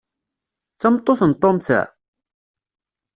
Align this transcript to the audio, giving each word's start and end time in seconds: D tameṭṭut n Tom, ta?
D 0.75 0.77
tameṭṭut 0.81 1.21
n 1.29 1.31
Tom, 1.41 1.57
ta? 1.65 1.81